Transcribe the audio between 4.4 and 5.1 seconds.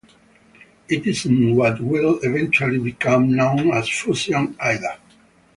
either.